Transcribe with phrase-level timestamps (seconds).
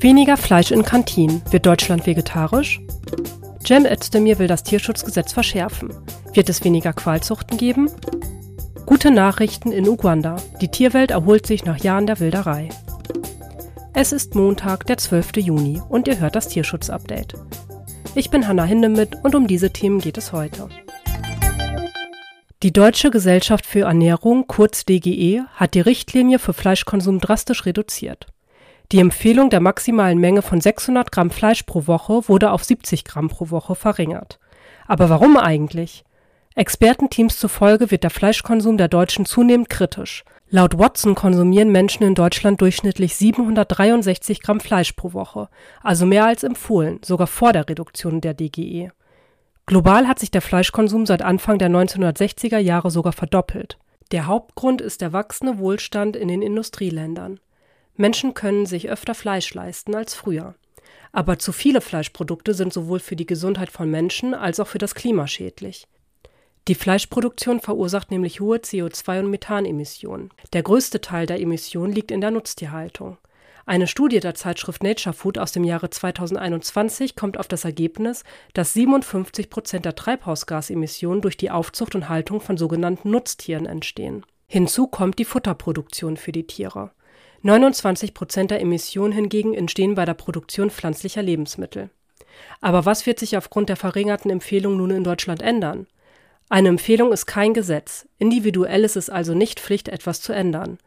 [0.00, 1.42] Weniger Fleisch in Kantinen.
[1.50, 2.80] Wird Deutschland vegetarisch?
[3.66, 5.92] Cem Özdemir will das Tierschutzgesetz verschärfen.
[6.34, 7.90] Wird es weniger Qualzuchten geben?
[8.84, 10.36] Gute Nachrichten in Uganda.
[10.60, 12.68] Die Tierwelt erholt sich nach Jahren der Wilderei.
[13.94, 15.38] Es ist Montag, der 12.
[15.38, 17.34] Juni und ihr hört das Tierschutz-Update.
[18.14, 20.68] Ich bin Hanna Hindemith und um diese Themen geht es heute.
[22.62, 28.26] Die Deutsche Gesellschaft für Ernährung, kurz DGE, hat die Richtlinie für Fleischkonsum drastisch reduziert.
[28.92, 33.28] Die Empfehlung der maximalen Menge von 600 Gramm Fleisch pro Woche wurde auf 70 Gramm
[33.28, 34.38] pro Woche verringert.
[34.86, 36.04] Aber warum eigentlich?
[36.54, 40.24] Expertenteams zufolge wird der Fleischkonsum der Deutschen zunehmend kritisch.
[40.48, 45.48] Laut Watson konsumieren Menschen in Deutschland durchschnittlich 763 Gramm Fleisch pro Woche,
[45.82, 48.90] also mehr als empfohlen, sogar vor der Reduktion der DGE.
[49.66, 53.78] Global hat sich der Fleischkonsum seit Anfang der 1960er Jahre sogar verdoppelt.
[54.12, 57.40] Der Hauptgrund ist der wachsende Wohlstand in den Industrieländern.
[57.96, 60.54] Menschen können sich öfter Fleisch leisten als früher.
[61.12, 64.94] Aber zu viele Fleischprodukte sind sowohl für die Gesundheit von Menschen als auch für das
[64.94, 65.86] Klima schädlich.
[66.68, 70.30] Die Fleischproduktion verursacht nämlich hohe CO2- und Methanemissionen.
[70.52, 73.18] Der größte Teil der Emissionen liegt in der Nutztierhaltung.
[73.66, 78.72] Eine Studie der Zeitschrift Nature Food aus dem Jahre 2021 kommt auf das Ergebnis, dass
[78.74, 84.24] 57 Prozent der Treibhausgasemissionen durch die Aufzucht und Haltung von sogenannten Nutztieren entstehen.
[84.46, 86.92] Hinzu kommt die Futterproduktion für die Tiere.
[87.42, 91.90] 29 Prozent der Emissionen hingegen entstehen bei der Produktion pflanzlicher Lebensmittel.
[92.60, 95.86] Aber was wird sich aufgrund der verringerten Empfehlung nun in Deutschland ändern?
[96.48, 98.06] Eine Empfehlung ist kein Gesetz.
[98.18, 100.78] Individuell ist es also nicht Pflicht, etwas zu ändern.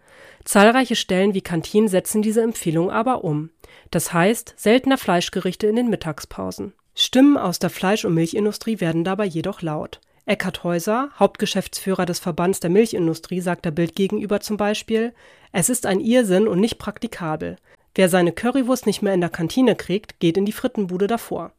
[0.45, 3.49] Zahlreiche Stellen wie Kantinen setzen diese Empfehlung aber um.
[3.91, 6.73] Das heißt, seltener Fleischgerichte in den Mittagspausen.
[6.95, 9.99] Stimmen aus der Fleisch- und Milchindustrie werden dabei jedoch laut.
[10.29, 15.11] Eckhard Häuser, Hauptgeschäftsführer des Verbands der Milchindustrie, sagt der Bild gegenüber zum Beispiel,
[15.51, 17.55] es ist ein Irrsinn und nicht praktikabel.
[17.95, 21.51] Wer seine Currywurst nicht mehr in der Kantine kriegt, geht in die Frittenbude davor.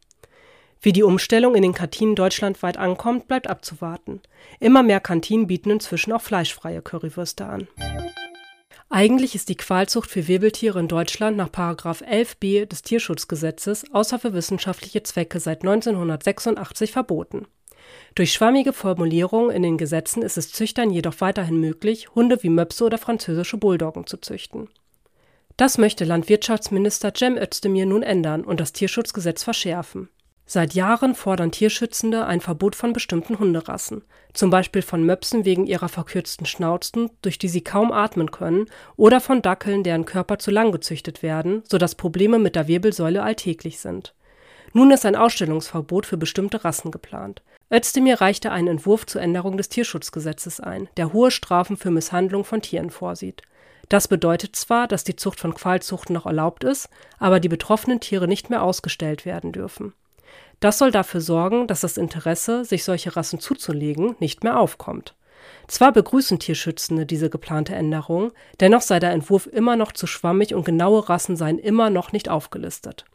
[0.80, 4.20] Wie die Umstellung in den Kantinen deutschlandweit ankommt, bleibt abzuwarten.
[4.60, 7.66] Immer mehr Kantinen bieten inzwischen auch fleischfreie Currywürste an.
[8.88, 15.02] Eigentlich ist die Qualzucht für Wirbeltiere in Deutschland nach 11b des Tierschutzgesetzes außer für wissenschaftliche
[15.02, 17.48] Zwecke seit 1986 verboten.
[18.14, 22.84] Durch schwammige Formulierungen in den Gesetzen ist es Züchtern jedoch weiterhin möglich, Hunde wie Möpse
[22.84, 24.68] oder französische Bulldoggen zu züchten.
[25.56, 30.08] Das möchte Landwirtschaftsminister Cem Özdemir nun ändern und das Tierschutzgesetz verschärfen.
[30.52, 34.02] Seit Jahren fordern Tierschützende ein Verbot von bestimmten Hunderassen,
[34.32, 39.20] zum Beispiel von Möpsen wegen ihrer verkürzten Schnauzen, durch die sie kaum atmen können, oder
[39.20, 44.12] von Dackeln, deren Körper zu lang gezüchtet werden, sodass Probleme mit der Wirbelsäule alltäglich sind.
[44.72, 47.42] Nun ist ein Ausstellungsverbot für bestimmte Rassen geplant.
[47.72, 52.62] Özdemir reichte einen Entwurf zur Änderung des Tierschutzgesetzes ein, der hohe Strafen für Misshandlung von
[52.62, 53.42] Tieren vorsieht.
[53.88, 56.88] Das bedeutet zwar, dass die Zucht von Qualzuchten noch erlaubt ist,
[57.18, 59.92] aber die betroffenen Tiere nicht mehr ausgestellt werden dürfen.
[60.60, 65.16] Das soll dafür sorgen, dass das Interesse, sich solche Rassen zuzulegen, nicht mehr aufkommt.
[65.66, 70.64] Zwar begrüßen Tierschützende diese geplante Änderung, dennoch sei der Entwurf immer noch zu schwammig und
[70.64, 73.06] genaue Rassen seien immer noch nicht aufgelistet.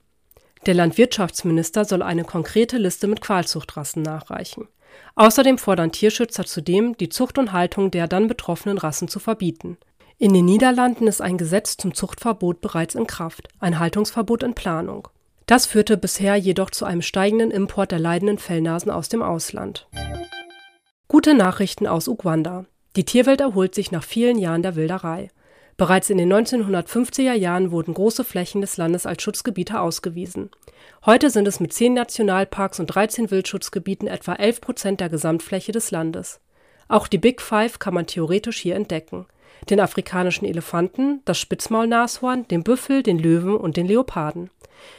[0.66, 4.68] Der Landwirtschaftsminister soll eine konkrete Liste mit Qualzuchtrassen nachreichen.
[5.16, 9.78] Außerdem fordern Tierschützer zudem, die Zucht und Haltung der dann betroffenen Rassen zu verbieten.
[10.18, 15.08] In den Niederlanden ist ein Gesetz zum Zuchtverbot bereits in Kraft, ein Haltungsverbot in Planung.
[15.46, 19.88] Das führte bisher jedoch zu einem steigenden Import der leidenden Fellnasen aus dem Ausland.
[21.08, 22.66] Gute Nachrichten aus Uganda.
[22.96, 25.30] Die Tierwelt erholt sich nach vielen Jahren der Wilderei.
[25.78, 30.50] Bereits in den 1950er Jahren wurden große Flächen des Landes als Schutzgebiete ausgewiesen.
[31.06, 35.92] Heute sind es mit zehn Nationalparks und 13 Wildschutzgebieten etwa 11 Prozent der Gesamtfläche des
[35.92, 36.40] Landes.
[36.88, 39.26] Auch die Big Five kann man theoretisch hier entdecken.
[39.70, 44.52] Den afrikanischen Elefanten, das Spitzmaulnashorn, den Büffel, den Löwen und den Leoparden.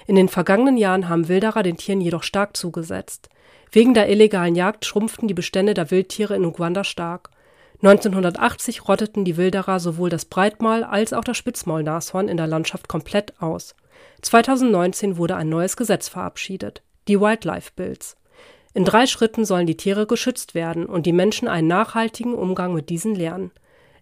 [0.07, 3.31] In den vergangenen Jahren haben Wilderer den Tieren jedoch stark zugesetzt.
[3.71, 7.31] Wegen der illegalen Jagd schrumpften die Bestände der Wildtiere in Uganda stark.
[7.83, 13.35] 1980 rotteten die Wilderer sowohl das Breitmaul als auch das Spitzmaulnashorn in der Landschaft komplett
[13.41, 13.75] aus.
[14.23, 18.17] 2019 wurde ein neues Gesetz verabschiedet, die Wildlife Bills.
[18.73, 22.89] In drei Schritten sollen die Tiere geschützt werden und die Menschen einen nachhaltigen Umgang mit
[22.89, 23.51] diesen lernen.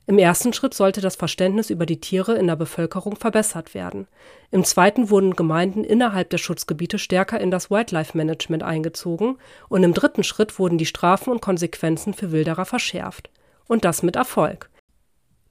[0.06, 4.06] Im ersten Schritt sollte das Verständnis über die Tiere in der Bevölkerung verbessert werden.
[4.50, 9.38] Im zweiten wurden Gemeinden innerhalb der Schutzgebiete stärker in das Wildlife Management eingezogen
[9.68, 13.30] und im dritten Schritt wurden die Strafen und Konsequenzen für Wilderer verschärft
[13.68, 14.70] und das mit Erfolg.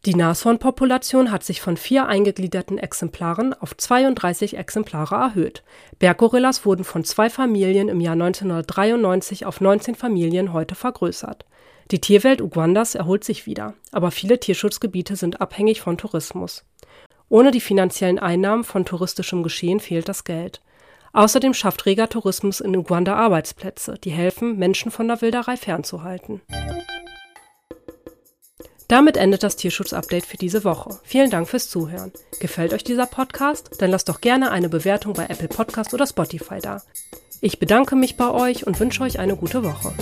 [0.05, 5.63] Die Nashornpopulation hat sich von vier eingegliederten Exemplaren auf 32 Exemplare erhöht.
[5.97, 11.45] Berggorillas wurden von zwei Familien im Jahr 1993 auf 19 Familien heute vergrößert.
[11.91, 16.65] Die Tierwelt Ugandas erholt sich wieder, aber viele Tierschutzgebiete sind abhängig von Tourismus.
[17.29, 20.61] Ohne die finanziellen Einnahmen von touristischem Geschehen fehlt das Geld.
[21.13, 26.41] Außerdem schafft reger Tourismus in Uganda Arbeitsplätze, die helfen, Menschen von der Wilderei fernzuhalten.
[28.87, 30.99] Damit endet das Tierschutz-Update für diese Woche.
[31.03, 32.11] Vielen Dank fürs Zuhören.
[32.39, 33.71] Gefällt euch dieser Podcast?
[33.79, 36.81] Dann lasst doch gerne eine Bewertung bei Apple Podcast oder Spotify da.
[37.41, 39.93] Ich bedanke mich bei euch und wünsche euch eine gute Woche.